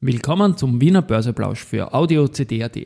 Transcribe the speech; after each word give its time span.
Willkommen 0.00 0.56
zum 0.56 0.80
Wiener 0.80 1.02
Börseplausch 1.02 1.64
für 1.64 1.92
Audio 1.92 2.28
CD.at. 2.28 2.76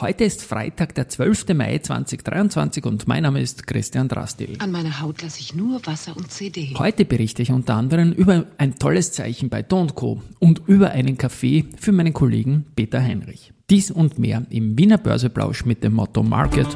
Heute 0.00 0.24
ist 0.24 0.42
Freitag, 0.42 0.94
der 0.94 1.10
12. 1.10 1.48
Mai 1.48 1.76
2023 1.76 2.86
und 2.86 3.06
mein 3.06 3.24
Name 3.24 3.42
ist 3.42 3.66
Christian 3.66 4.08
Drastil. 4.08 4.56
An 4.60 4.72
meiner 4.72 5.02
Haut 5.02 5.20
lasse 5.20 5.40
ich 5.40 5.54
nur 5.54 5.84
Wasser 5.84 6.16
und 6.16 6.32
CD. 6.32 6.74
Heute 6.78 7.04
berichte 7.04 7.42
ich 7.42 7.52
unter 7.52 7.74
anderem 7.74 8.12
über 8.12 8.46
ein 8.56 8.76
tolles 8.76 9.12
Zeichen 9.12 9.50
bei 9.50 9.60
Don't 9.60 9.92
Co. 9.92 10.22
und 10.38 10.62
über 10.66 10.92
einen 10.92 11.18
Kaffee 11.18 11.66
für 11.78 11.92
meinen 11.92 12.14
Kollegen 12.14 12.64
Peter 12.74 13.02
Heinrich. 13.02 13.52
Dies 13.68 13.90
und 13.90 14.18
mehr 14.18 14.46
im 14.48 14.78
Wiener 14.78 14.96
Börseplausch 14.96 15.66
mit 15.66 15.84
dem 15.84 15.92
Motto 15.92 16.22
Market 16.22 16.68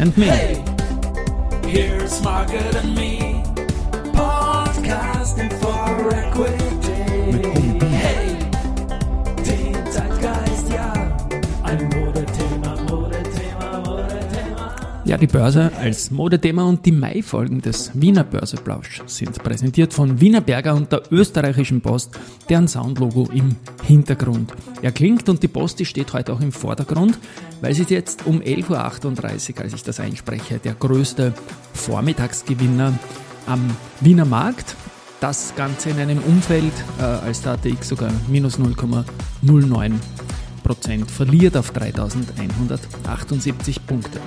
and 0.00 0.16
Me. 0.16 0.30
Hey, 0.30 0.64
here's 1.66 2.22
Market 2.22 2.74
and 2.74 2.94
Me, 2.94 3.42
podcasting 4.14 5.52
for 5.60 6.10
equity. 6.10 6.73
Ja, 15.06 15.18
die 15.18 15.26
Börse 15.26 15.70
als 15.78 16.10
Modethema 16.10 16.64
und 16.64 16.86
die 16.86 16.92
Mai-Folgen 16.92 17.60
des 17.60 17.90
Wiener 17.92 18.24
Börseplausch 18.24 19.02
sind 19.04 19.42
präsentiert 19.42 19.92
von 19.92 20.18
Wiener 20.18 20.40
Berger 20.40 20.74
und 20.74 20.90
der 20.90 21.02
österreichischen 21.10 21.82
Post, 21.82 22.18
deren 22.48 22.68
Soundlogo 22.68 23.28
im 23.30 23.54
Hintergrund 23.82 24.54
erklingt. 24.80 25.28
Und 25.28 25.42
die 25.42 25.48
Post, 25.48 25.78
die 25.78 25.84
steht 25.84 26.14
heute 26.14 26.32
auch 26.32 26.40
im 26.40 26.52
Vordergrund, 26.52 27.18
weil 27.60 27.74
sie 27.74 27.84
jetzt 27.86 28.26
um 28.26 28.40
11.38 28.40 29.56
Uhr, 29.56 29.60
als 29.60 29.74
ich 29.74 29.82
das 29.82 30.00
einspreche, 30.00 30.58
der 30.58 30.72
größte 30.72 31.34
Vormittagsgewinner 31.74 32.98
am 33.46 33.60
Wiener 34.00 34.24
Markt. 34.24 34.74
Das 35.20 35.54
Ganze 35.54 35.90
in 35.90 35.98
einem 35.98 36.20
Umfeld, 36.20 36.72
äh, 36.98 37.02
als 37.02 37.42
der 37.42 37.52
ATX 37.52 37.90
sogar 37.90 38.10
minus 38.28 38.58
0,09 38.58 39.92
Prozent 40.62 41.10
verliert 41.10 41.58
auf 41.58 41.72
3178 41.72 43.86
Punkte. 43.86 44.18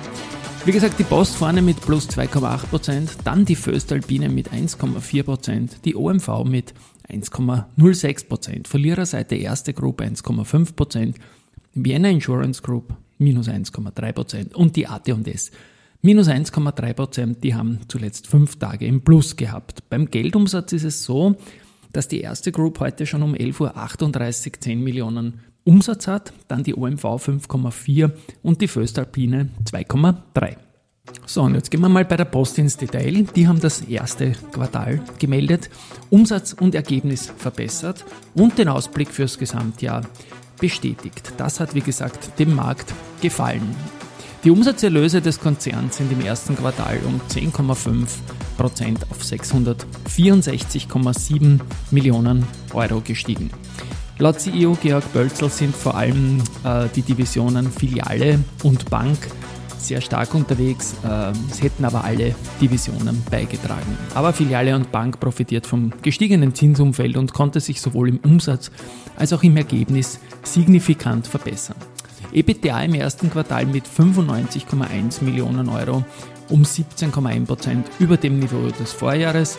Wie 0.64 0.72
gesagt, 0.72 0.98
die 0.98 1.04
Post 1.04 1.36
vorne 1.36 1.62
mit 1.62 1.80
plus 1.80 2.08
2,8%, 2.10 3.18
dann 3.24 3.44
die 3.44 3.56
Föstalpine 3.56 4.28
mit 4.28 4.50
1,4%, 4.50 5.82
die 5.84 5.96
OMV 5.96 6.44
mit 6.44 6.74
1,06%, 7.08 8.66
Verliererseite 8.66 9.36
erste 9.36 9.72
Group 9.72 10.02
1,5%, 10.02 11.14
Vienna 11.74 12.10
Insurance 12.10 12.60
Group 12.60 12.94
minus 13.18 13.48
1,3% 13.48 14.54
und 14.54 14.76
die 14.76 14.86
AT&S 14.86 15.52
minus 16.02 16.28
1,3%, 16.28 17.40
die 17.40 17.54
haben 17.54 17.80
zuletzt 17.88 18.26
fünf 18.26 18.58
Tage 18.58 18.86
im 18.86 19.00
Plus 19.02 19.36
gehabt. 19.36 19.88
Beim 19.88 20.10
Geldumsatz 20.10 20.72
ist 20.72 20.84
es 20.84 21.04
so, 21.04 21.36
dass 21.92 22.08
die 22.08 22.20
erste 22.20 22.52
Group 22.52 22.80
heute 22.80 23.06
schon 23.06 23.22
um 23.22 23.34
11.38 23.34 24.46
Uhr 24.46 24.60
10 24.60 24.80
Millionen 24.82 25.40
Umsatz 25.68 26.06
hat, 26.06 26.32
dann 26.48 26.62
die 26.62 26.74
OMV 26.74 27.04
5,4 27.04 28.10
und 28.42 28.62
die 28.62 28.68
Föstalpine 28.68 29.50
2,3. 29.70 30.56
So, 31.26 31.42
und 31.42 31.56
jetzt 31.56 31.70
gehen 31.70 31.82
wir 31.82 31.90
mal 31.90 32.06
bei 32.06 32.16
der 32.16 32.24
Post 32.24 32.56
ins 32.56 32.78
Detail. 32.78 33.26
Die 33.36 33.46
haben 33.46 33.60
das 33.60 33.82
erste 33.82 34.32
Quartal 34.50 35.02
gemeldet, 35.18 35.68
Umsatz 36.08 36.54
und 36.54 36.74
Ergebnis 36.74 37.30
verbessert 37.36 38.06
und 38.34 38.56
den 38.56 38.68
Ausblick 38.68 39.10
fürs 39.10 39.38
Gesamtjahr 39.38 40.06
bestätigt. 40.58 41.34
Das 41.36 41.60
hat, 41.60 41.74
wie 41.74 41.82
gesagt, 41.82 42.38
dem 42.38 42.54
Markt 42.54 42.94
gefallen. 43.20 43.76
Die 44.44 44.50
Umsatzerlöse 44.50 45.20
des 45.20 45.38
Konzerns 45.38 45.98
sind 45.98 46.10
im 46.10 46.22
ersten 46.22 46.56
Quartal 46.56 46.98
um 47.06 47.20
10,5 47.28 48.08
Prozent 48.56 49.04
auf 49.10 49.20
664,7 49.20 51.60
Millionen 51.90 52.46
Euro 52.72 53.02
gestiegen. 53.02 53.50
Laut 54.20 54.40
CEO 54.40 54.76
Georg 54.82 55.12
Bölzel 55.12 55.48
sind 55.48 55.76
vor 55.76 55.94
allem 55.94 56.42
äh, 56.64 56.88
die 56.94 57.02
Divisionen 57.02 57.70
Filiale 57.70 58.40
und 58.64 58.90
Bank 58.90 59.16
sehr 59.78 60.00
stark 60.00 60.34
unterwegs. 60.34 60.96
Äh, 61.04 61.30
es 61.48 61.62
hätten 61.62 61.84
aber 61.84 62.02
alle 62.02 62.34
Divisionen 62.60 63.22
beigetragen. 63.30 63.96
Aber 64.16 64.32
Filiale 64.32 64.74
und 64.74 64.90
Bank 64.90 65.20
profitiert 65.20 65.68
vom 65.68 65.92
gestiegenen 66.02 66.52
Zinsumfeld 66.52 67.16
und 67.16 67.32
konnte 67.32 67.60
sich 67.60 67.80
sowohl 67.80 68.08
im 68.08 68.18
Umsatz 68.18 68.72
als 69.16 69.32
auch 69.32 69.44
im 69.44 69.56
Ergebnis 69.56 70.18
signifikant 70.42 71.28
verbessern. 71.28 71.76
EBITDA 72.32 72.82
im 72.82 72.94
ersten 72.94 73.30
Quartal 73.30 73.66
mit 73.66 73.84
95,1 73.86 75.22
Millionen 75.22 75.68
Euro 75.68 76.04
um 76.48 76.62
17,1 76.64 77.46
Prozent 77.46 77.86
über 78.00 78.16
dem 78.16 78.40
Niveau 78.40 78.68
des 78.80 78.92
Vorjahres. 78.92 79.58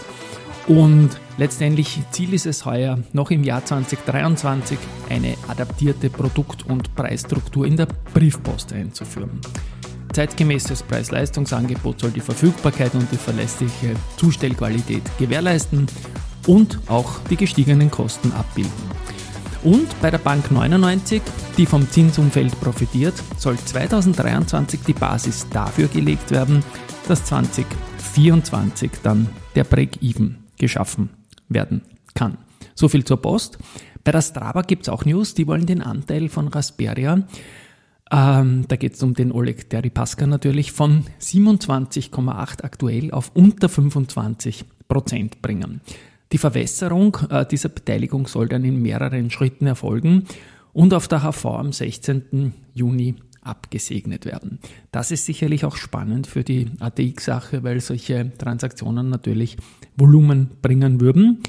Und 0.70 1.10
letztendlich 1.40 2.00
Ziel 2.12 2.32
ist 2.36 2.46
es 2.46 2.64
heuer, 2.64 3.00
noch 3.12 3.32
im 3.32 3.44
Jahr 3.44 3.66
2023 3.66 4.78
eine 5.10 5.34
adaptierte 5.48 6.12
Produkt- 6.12 6.64
und 6.64 6.94
Preisstruktur 6.96 7.66
in 7.66 7.76
der 7.76 7.88
Briefpost 8.14 8.72
einzuführen. 8.74 9.42
Zeitgemäßes 10.14 10.84
Preis-Leistungsangebot 10.84 12.00
soll 12.00 12.12
die 12.12 12.20
Verfügbarkeit 12.20 12.94
und 12.94 13.12
die 13.12 13.18
verlässliche 13.18 13.96
Zustellqualität 14.18 15.02
gewährleisten 15.18 15.88
und 16.46 16.80
auch 16.88 17.18
die 17.32 17.36
gestiegenen 17.36 17.90
Kosten 17.90 18.32
abbilden. 18.34 18.72
Und 19.64 19.88
bei 20.02 20.12
der 20.12 20.20
Bank 20.20 20.52
99, 20.52 21.24
die 21.58 21.66
vom 21.66 21.90
Zinsumfeld 21.90 22.60
profitiert, 22.62 23.16
soll 23.38 23.58
2023 23.58 24.82
die 24.86 24.94
Basis 24.94 25.48
dafür 25.52 25.88
gelegt 25.88 26.30
werden, 26.30 26.64
dass 27.08 27.26
2024 27.26 28.92
dann 29.02 29.30
der 29.56 29.64
Break-Even 29.64 30.49
geschaffen 30.60 31.10
werden 31.48 31.82
kann. 32.14 32.38
So 32.76 32.88
viel 32.88 33.04
zur 33.04 33.22
Post. 33.22 33.58
Bei 34.04 34.12
der 34.12 34.22
Strava 34.22 34.62
gibt 34.62 34.84
es 34.84 34.90
auch 34.90 35.06
News, 35.06 35.34
die 35.34 35.48
wollen 35.48 35.66
den 35.66 35.82
Anteil 35.82 36.30
von 36.30 36.48
Rasperia, 36.48 37.26
ähm, 38.12 38.66
da 38.68 38.76
geht 38.76 38.96
es 38.96 39.04
um 39.04 39.14
den 39.14 39.32
Oleg 39.32 39.70
Deripaska 39.70 40.26
natürlich, 40.26 40.72
von 40.72 41.06
27,8 41.22 42.64
aktuell 42.64 43.12
auf 43.12 43.32
unter 43.36 43.70
25 43.70 44.66
Prozent 44.88 45.42
bringen. 45.42 45.82
Die 46.32 46.40
Verwässerung 46.40 47.18
äh, 47.30 47.46
dieser 47.46 47.70
Beteiligung 47.70 48.28
soll 48.28 48.48
dann 48.48 48.64
in 48.64 48.82
mehreren 48.82 49.30
Schritten 49.30 49.68
erfolgen 49.68 50.26
und 50.74 50.94
auf 50.94 51.08
der 51.08 51.24
HV 51.24 51.46
am 51.46 51.72
16. 51.72 52.54
Juni 52.74 53.16
abgesegnet 53.42 54.26
werden. 54.26 54.60
Das 54.92 55.12
ist 55.12 55.26
sicherlich 55.26 55.66
auch 55.66 55.76
spannend 55.76 56.28
für 56.28 56.44
die 56.44 56.68
ATX-Sache, 56.80 57.64
weil 57.64 57.80
solche 57.80 58.32
Transaktionen 58.38 59.10
natürlich 59.10 59.58
Volumen 59.96 60.50
bringen 60.62 61.02
würden. 61.02 61.44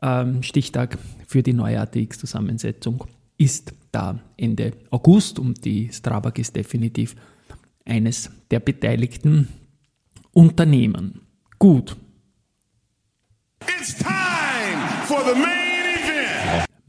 Ähm, 0.00 0.42
Stichtag 0.42 0.98
für 1.26 1.42
die 1.42 1.52
neue 1.52 1.80
ATX-Zusammensetzung 1.80 3.04
ist 3.36 3.72
da 3.92 4.18
Ende 4.36 4.72
August 4.90 5.38
und 5.38 5.64
die 5.64 5.90
Strabag 5.92 6.38
ist 6.38 6.56
definitiv 6.56 7.14
eines 7.84 8.30
der 8.50 8.60
beteiligten 8.60 9.48
Unternehmen. 10.32 11.22
Gut. 11.58 11.96
It's 13.66 13.94
time 13.96 15.06
for 15.06 15.24
the 15.24 15.40
main. 15.40 15.67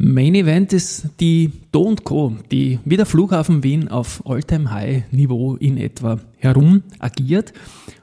Main 0.02 0.34
Event 0.34 0.72
ist 0.72 1.10
die 1.20 1.52
Do 1.74 1.94
Co., 2.02 2.34
die 2.50 2.80
wie 2.86 2.96
der 2.96 3.06
Flughafen 3.06 3.64
Wien 3.64 3.90
auf 3.90 4.24
All-Time-High-Niveau 4.26 5.58
in 5.58 5.76
etwa 5.76 6.22
herum 6.38 6.84
agiert. 7.00 7.52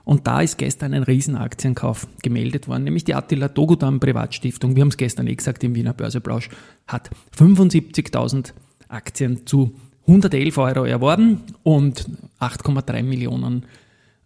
Und 0.04 0.26
da 0.26 0.42
ist 0.42 0.58
gestern 0.58 0.92
ein 0.92 1.04
Riesenaktienkauf 1.04 2.06
gemeldet 2.22 2.68
worden, 2.68 2.84
nämlich 2.84 3.04
die 3.04 3.14
Attila 3.14 3.48
Dogudan 3.48 3.98
Privatstiftung. 3.98 4.76
Wir 4.76 4.82
haben 4.82 4.90
es 4.90 4.98
gestern 4.98 5.26
eh 5.26 5.34
gesagt 5.34 5.64
im 5.64 5.74
Wiener 5.74 5.94
Börseplausch, 5.94 6.50
hat 6.86 7.08
75.000 7.34 8.52
Aktien 8.88 9.46
zu 9.46 9.72
111 10.06 10.58
Euro 10.58 10.84
erworben 10.84 11.40
und 11.62 12.10
8,3 12.40 13.04
Millionen 13.04 13.64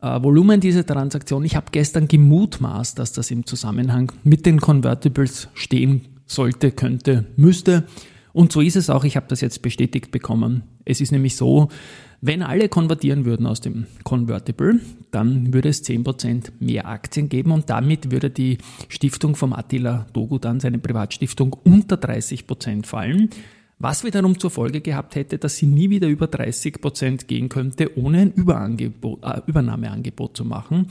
äh, 0.02 0.20
Volumen 0.20 0.58
dieser 0.58 0.84
Transaktion. 0.84 1.44
Ich 1.44 1.54
habe 1.54 1.66
gestern 1.70 2.08
gemutmaßt, 2.08 2.98
dass 2.98 3.12
das 3.12 3.30
im 3.30 3.46
Zusammenhang 3.46 4.10
mit 4.24 4.44
den 4.44 4.60
Convertibles 4.60 5.46
stehen 5.54 6.09
sollte, 6.30 6.70
könnte, 6.70 7.26
müsste. 7.36 7.84
Und 8.32 8.52
so 8.52 8.60
ist 8.60 8.76
es 8.76 8.90
auch. 8.90 9.04
Ich 9.04 9.16
habe 9.16 9.26
das 9.28 9.40
jetzt 9.40 9.62
bestätigt 9.62 10.12
bekommen. 10.12 10.62
Es 10.84 11.00
ist 11.00 11.10
nämlich 11.10 11.34
so, 11.34 11.68
wenn 12.20 12.42
alle 12.42 12.68
konvertieren 12.68 13.24
würden 13.24 13.46
aus 13.46 13.60
dem 13.60 13.86
Convertible, 14.04 14.80
dann 15.10 15.52
würde 15.52 15.70
es 15.70 15.84
10% 15.84 16.52
mehr 16.60 16.86
Aktien 16.86 17.28
geben 17.28 17.50
und 17.50 17.70
damit 17.70 18.12
würde 18.12 18.30
die 18.30 18.58
Stiftung 18.88 19.34
vom 19.34 19.52
Attila 19.52 20.06
Dogu 20.12 20.38
dann, 20.38 20.60
seine 20.60 20.78
Privatstiftung, 20.78 21.56
unter 21.64 21.96
30% 21.96 22.86
fallen. 22.86 23.30
Was 23.78 24.04
wiederum 24.04 24.38
zur 24.38 24.50
Folge 24.50 24.82
gehabt 24.82 25.14
hätte, 25.14 25.38
dass 25.38 25.56
sie 25.56 25.66
nie 25.66 25.88
wieder 25.88 26.06
über 26.06 26.26
30% 26.26 27.26
gehen 27.26 27.48
könnte, 27.48 27.98
ohne 27.98 28.18
ein 28.18 28.32
Überangebot, 28.32 29.24
äh, 29.24 29.40
Übernahmeangebot 29.46 30.36
zu 30.36 30.44
machen. 30.44 30.88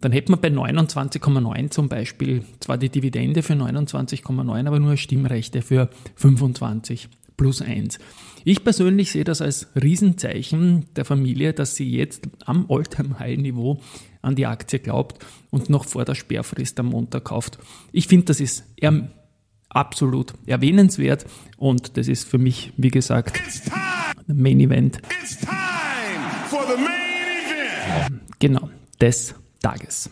Dann 0.00 0.12
hätte 0.12 0.30
man 0.30 0.40
bei 0.40 0.48
29,9 0.48 1.70
zum 1.70 1.88
Beispiel 1.88 2.44
zwar 2.60 2.76
die 2.78 2.90
Dividende 2.90 3.42
für 3.42 3.54
29,9, 3.54 4.66
aber 4.66 4.78
nur 4.78 4.96
Stimmrechte 4.96 5.62
für 5.62 5.88
25 6.16 7.08
plus 7.36 7.62
1. 7.62 7.98
Ich 8.44 8.62
persönlich 8.62 9.10
sehe 9.10 9.24
das 9.24 9.40
als 9.40 9.68
Riesenzeichen 9.74 10.86
der 10.94 11.04
Familie, 11.04 11.52
dass 11.52 11.74
sie 11.74 11.90
jetzt 11.90 12.28
am 12.44 12.66
All-Time-High-Niveau 12.68 13.80
an 14.22 14.36
die 14.36 14.46
Aktie 14.46 14.78
glaubt 14.78 15.24
und 15.50 15.68
noch 15.70 15.84
vor 15.84 16.04
der 16.04 16.14
Sperrfrist 16.14 16.78
am 16.78 16.86
Montag 16.86 17.24
kauft. 17.24 17.58
Ich 17.92 18.06
finde, 18.06 18.26
das 18.26 18.40
ist 18.40 18.64
absolut 19.68 20.34
erwähnenswert 20.46 21.26
und 21.56 21.96
das 21.96 22.06
ist 22.08 22.28
für 22.28 22.38
mich, 22.38 22.72
wie 22.76 22.90
gesagt, 22.90 23.40
Main 24.26 24.60
Event. 24.60 24.98
It's 25.22 25.38
time 25.38 25.50
for 26.48 26.62
the 26.66 26.76
main 26.76 28.10
event. 28.10 28.22
Genau, 28.38 28.70
des 29.00 29.34
Tages. 29.66 30.10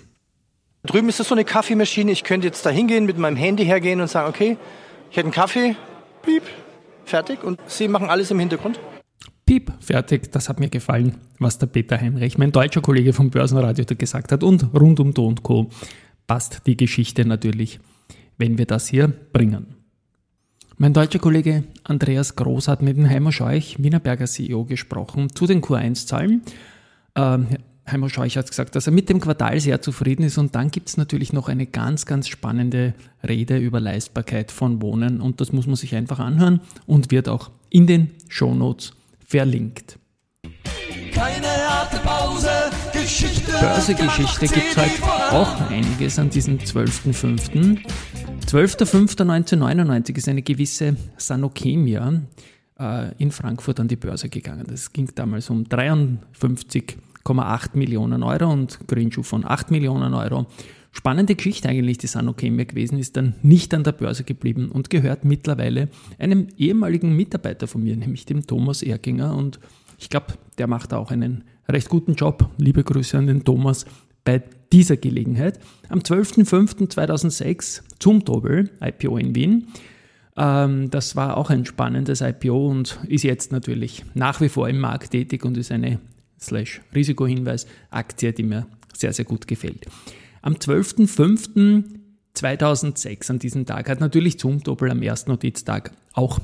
Drüben 0.84 1.08
ist 1.08 1.20
das 1.20 1.28
so 1.28 1.34
eine 1.34 1.44
Kaffeemaschine. 1.44 2.12
Ich 2.12 2.24
könnte 2.24 2.46
jetzt 2.46 2.66
da 2.66 2.70
hingehen, 2.70 3.06
mit 3.06 3.18
meinem 3.18 3.36
Handy 3.36 3.64
hergehen 3.64 4.00
und 4.00 4.08
sagen, 4.08 4.28
okay, 4.28 4.58
ich 5.10 5.16
hätte 5.16 5.26
einen 5.26 5.32
Kaffee, 5.32 5.76
piep, 6.22 6.42
fertig. 7.04 7.42
Und 7.44 7.60
Sie 7.66 7.88
machen 7.88 8.10
alles 8.10 8.30
im 8.30 8.38
Hintergrund. 8.38 8.80
Piep, 9.46 9.72
fertig, 9.80 10.32
das 10.32 10.48
hat 10.48 10.58
mir 10.58 10.68
gefallen, 10.68 11.18
was 11.38 11.58
der 11.58 11.66
Peter 11.66 12.00
Heinrich, 12.00 12.36
mein 12.38 12.50
deutscher 12.50 12.80
Kollege 12.80 13.12
vom 13.12 13.30
Börsenradio, 13.30 13.84
da 13.84 13.94
gesagt 13.94 14.32
hat. 14.32 14.42
Und 14.42 14.74
rund 14.74 15.00
um 15.00 15.14
Do 15.14 15.26
und 15.26 15.42
Co. 15.42 15.70
passt 16.26 16.62
die 16.66 16.76
Geschichte 16.76 17.24
natürlich, 17.24 17.78
wenn 18.38 18.58
wir 18.58 18.66
das 18.66 18.88
hier 18.88 19.08
bringen. 19.08 19.76
Mein 20.76 20.92
deutscher 20.92 21.20
Kollege 21.20 21.62
Andreas 21.84 22.34
Groß 22.34 22.66
hat 22.66 22.82
mit 22.82 22.96
dem 22.96 23.08
Heimer 23.08 23.30
Scheuch, 23.30 23.76
Wienerberger 23.78 24.26
CEO, 24.26 24.64
gesprochen 24.64 25.32
zu 25.32 25.46
den 25.46 25.62
Q1-Zahlen. 25.62 26.42
Ähm, 27.14 27.46
Heimer 27.90 28.08
Scheuch 28.08 28.36
hat 28.36 28.48
gesagt, 28.48 28.76
dass 28.76 28.86
er 28.86 28.92
mit 28.92 29.08
dem 29.08 29.20
Quartal 29.20 29.60
sehr 29.60 29.82
zufrieden 29.82 30.25
ist 30.25 30.38
und 30.38 30.54
dann 30.54 30.70
gibt 30.70 30.88
es 30.88 30.96
natürlich 30.96 31.32
noch 31.32 31.48
eine 31.48 31.66
ganz, 31.66 32.06
ganz 32.06 32.28
spannende 32.28 32.94
Rede 33.26 33.58
über 33.58 33.78
Leistbarkeit 33.78 34.50
von 34.50 34.81
Wohnen 34.81 35.20
und 35.20 35.40
das 35.40 35.52
muss 35.52 35.66
man 35.66 35.76
sich 35.76 35.94
einfach 35.94 36.19
anhören 36.19 36.60
und 36.86 37.10
wird 37.10 37.28
auch 37.28 37.50
in 37.69 37.86
den 37.86 38.10
Shownotes 38.28 38.94
verlinkt. 39.25 39.98
Keine 41.12 41.46
harte 41.46 41.98
Pause, 41.98 42.48
Geschichte. 42.92 43.52
Börsegeschichte 43.60 44.46
gibt 44.48 44.66
es 44.70 44.76
heute 44.76 45.34
auch 45.34 45.70
einiges 45.70 46.19
an 46.19 46.31
diesem 46.31 46.58
12.05. 46.58 47.81
12.05.1999 48.46 50.16
ist 50.16 50.28
eine 50.28 50.42
gewisse 50.42 50.96
Sanokemia 51.16 52.22
äh, 52.78 53.12
in 53.19 53.31
Frankfurt 53.31 53.81
an 53.81 53.88
die 53.88 53.96
Börse 53.96 54.28
gegangen. 54.28 54.66
Das 54.69 54.92
ging 54.92 55.10
damals 55.14 55.50
um 55.50 55.69
53,8 57.24 57.70
Millionen 57.74 58.22
Euro 58.22 58.52
und 58.52 58.78
Greenschuh 58.86 59.22
von 59.22 59.44
8 59.44 59.70
Millionen 59.70 60.14
Euro. 60.14 60.46
Spannende 60.92 61.34
Geschichte 61.34 61.68
eigentlich, 61.68 61.98
die 61.98 62.06
Sanokemia 62.06 62.64
gewesen, 62.64 62.98
ist 62.98 63.16
dann 63.16 63.34
nicht 63.42 63.74
an 63.74 63.82
der 63.82 63.92
Börse 63.92 64.22
geblieben 64.22 64.68
und 64.68 64.90
gehört 64.90 65.24
mittlerweile 65.24 65.88
einem 66.18 66.46
ehemaligen 66.56 67.16
Mitarbeiter 67.16 67.66
von 67.66 67.82
mir, 67.82 67.96
nämlich 67.96 68.26
dem 68.26 68.46
Thomas 68.46 68.82
Erginger. 68.82 69.34
Und 69.36 69.58
ich 69.98 70.08
glaube, 70.08 70.34
der 70.58 70.68
macht 70.68 70.94
auch 70.94 71.10
einen 71.10 71.42
recht 71.68 71.88
guten 71.88 72.14
Job. 72.14 72.48
Liebe 72.58 72.84
Grüße 72.84 73.18
an 73.18 73.26
den 73.26 73.42
Thomas 73.42 73.86
bei 74.24 74.42
dieser 74.72 74.96
Gelegenheit. 74.96 75.58
Am 75.88 75.98
12.05.2006 75.98 77.82
zum 77.98 78.24
Doppel, 78.24 78.70
IPO 78.80 79.18
in 79.18 79.34
Wien. 79.34 79.66
Ähm, 80.36 80.90
das 80.90 81.16
war 81.16 81.36
auch 81.36 81.50
ein 81.50 81.64
spannendes 81.64 82.20
IPO 82.20 82.68
und 82.68 83.00
ist 83.08 83.24
jetzt 83.24 83.50
natürlich 83.50 84.04
nach 84.14 84.40
wie 84.40 84.48
vor 84.48 84.68
im 84.68 84.78
Markt 84.78 85.10
tätig 85.10 85.44
und 85.44 85.56
ist 85.56 85.72
eine 85.72 85.98
slash 86.44 86.81
Risikohinweis 86.94 87.67
Aktie, 87.91 88.32
die 88.32 88.44
mir 88.44 88.67
sehr, 88.93 89.12
sehr 89.12 89.25
gut 89.25 89.49
gefällt. 89.49 89.87
Am 90.43 90.55
12.05.2006, 90.55 93.31
an 93.31 93.38
diesem 93.38 93.64
Tag, 93.67 93.88
hat 93.88 94.00
natürlich 94.00 94.38
zum 94.38 94.62
Doppel 94.62 94.91
am 94.91 95.02
ersten 95.02 95.31
Notiztag 95.31 95.93
auch 96.12 96.38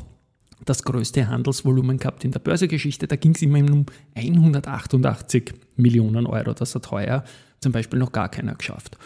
das 0.64 0.82
größte 0.82 1.28
Handelsvolumen 1.28 1.98
gehabt 1.98 2.24
in 2.24 2.32
der 2.32 2.40
Börsegeschichte. 2.40 3.06
Da 3.06 3.16
ging 3.16 3.34
es 3.34 3.42
immerhin 3.42 3.70
um 3.70 3.86
188 4.14 5.54
Millionen 5.76 6.26
Euro. 6.26 6.52
Das 6.52 6.74
hat 6.74 6.90
heuer 6.90 7.24
zum 7.60 7.72
Beispiel 7.72 7.98
noch 7.98 8.12
gar 8.12 8.28
keiner 8.28 8.54
geschafft. 8.54 8.98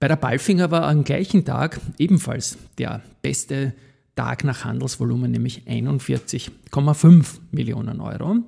Bei 0.00 0.08
der 0.08 0.16
Balfinger 0.16 0.70
war 0.70 0.88
am 0.88 1.04
gleichen 1.04 1.44
Tag 1.44 1.80
ebenfalls 1.98 2.58
der 2.78 3.02
beste 3.22 3.74
Tag 4.16 4.44
nach 4.44 4.64
Handelsvolumen, 4.64 5.30
nämlich 5.30 5.62
41,5 5.66 7.26
Millionen 7.50 8.00
Euro. 8.00 8.38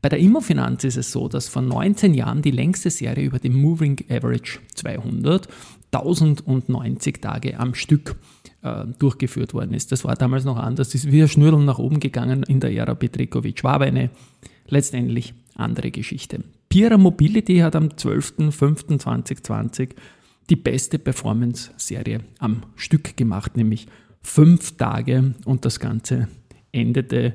Bei 0.00 0.08
der 0.08 0.20
Immofinanz 0.20 0.84
ist 0.84 0.96
es 0.96 1.10
so, 1.10 1.28
dass 1.28 1.48
vor 1.48 1.62
19 1.62 2.14
Jahren 2.14 2.42
die 2.42 2.52
längste 2.52 2.90
Serie 2.90 3.24
über 3.24 3.38
den 3.38 3.54
Moving 3.54 4.04
Average 4.08 4.60
200 4.74 5.48
1090 5.90 7.20
Tage 7.20 7.58
am 7.58 7.74
Stück 7.74 8.16
äh, 8.62 8.84
durchgeführt 8.98 9.54
worden 9.54 9.72
ist. 9.72 9.92
Das 9.92 10.04
war 10.04 10.16
damals 10.16 10.44
noch 10.44 10.58
anders. 10.58 10.88
Das 10.88 11.04
ist 11.04 11.10
wie 11.10 11.22
ein 11.22 11.28
Schnürl 11.28 11.56
nach 11.64 11.78
oben 11.78 12.00
gegangen 12.00 12.42
in 12.42 12.60
der 12.60 12.72
Ära 12.72 12.94
Petrikovic. 12.94 13.64
War 13.64 13.74
aber 13.74 13.86
eine 13.86 14.10
letztendlich 14.66 15.32
andere 15.54 15.90
Geschichte. 15.90 16.44
Pira 16.68 16.98
Mobility 16.98 17.58
hat 17.58 17.74
am 17.74 17.88
12.05.2020 17.88 19.90
die 20.50 20.56
beste 20.56 20.98
Performance-Serie 20.98 22.20
am 22.38 22.62
Stück 22.76 23.16
gemacht, 23.16 23.56
nämlich 23.56 23.86
fünf 24.20 24.76
Tage 24.76 25.34
und 25.44 25.64
das 25.64 25.80
Ganze 25.80 26.28
endete 26.72 27.34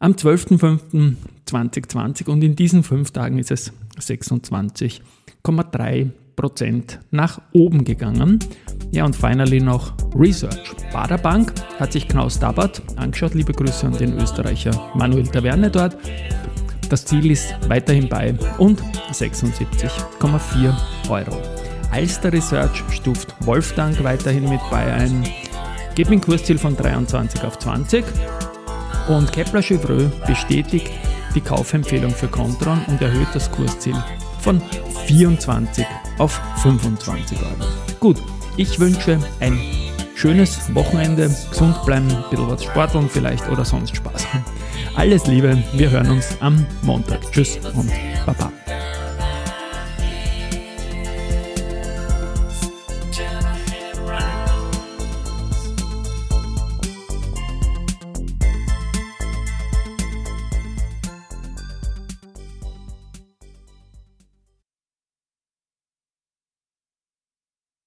am 0.00 0.12
12.05.2020 0.12 2.28
und 2.28 2.42
in 2.42 2.56
diesen 2.56 2.82
fünf 2.82 3.12
Tagen 3.12 3.38
ist 3.38 3.52
es 3.52 3.72
26,3 3.98 6.10
Prozent 6.36 7.00
nach 7.10 7.40
oben 7.52 7.84
gegangen. 7.84 8.38
Ja, 8.92 9.04
und 9.04 9.14
finally 9.14 9.60
noch 9.60 9.92
Research. 10.16 10.74
Baderbank 10.90 11.52
hat 11.78 11.92
sich 11.92 12.08
Knaus 12.08 12.38
Dabbert 12.38 12.80
angeschaut. 12.96 13.34
Liebe 13.34 13.52
Grüße 13.52 13.86
an 13.86 13.92
den 13.92 14.18
Österreicher 14.18 14.72
Manuel 14.94 15.26
Taverne 15.26 15.70
dort. 15.70 15.98
Das 16.88 17.04
Ziel 17.04 17.30
ist 17.30 17.54
weiterhin 17.68 18.08
bei 18.08 18.34
und 18.58 18.82
76,4 19.12 20.74
Euro. 21.10 21.42
Alster 21.92 22.32
Research 22.32 22.82
stuft 22.90 23.34
Wolfgang 23.40 24.02
weiterhin 24.02 24.48
mit 24.48 24.60
bei 24.70 24.90
ein. 24.92 25.24
Geht 25.94 26.08
mit 26.08 26.22
Kursziel 26.22 26.56
von 26.56 26.74
23 26.74 27.44
auf 27.44 27.58
20. 27.58 28.02
Und 29.08 29.32
Kepler 29.32 29.62
Chevreux 29.62 30.10
bestätigt 30.26 30.90
die 31.34 31.40
Kaufempfehlung 31.40 32.12
für 32.12 32.28
Contron 32.28 32.80
und 32.88 33.00
erhöht 33.00 33.28
das 33.34 33.50
Kursziel 33.50 33.96
von 34.40 34.60
24 35.06 35.86
auf 36.18 36.40
25 36.62 37.38
Euro. 37.38 37.68
Gut, 37.98 38.22
ich 38.56 38.78
wünsche 38.78 39.18
ein 39.40 39.58
schönes 40.14 40.74
Wochenende, 40.74 41.34
gesund 41.50 41.82
bleiben, 41.84 42.08
ein 42.10 42.24
bisschen 42.30 42.50
was 42.50 42.64
sporteln 42.64 43.08
vielleicht 43.08 43.48
oder 43.48 43.64
sonst 43.64 43.96
Spaß 43.96 44.32
haben. 44.32 44.44
Alles 44.94 45.26
Liebe, 45.26 45.62
wir 45.72 45.90
hören 45.90 46.10
uns 46.10 46.36
am 46.40 46.66
Montag. 46.82 47.20
Tschüss 47.32 47.58
und 47.74 47.90
Baba. 48.26 48.52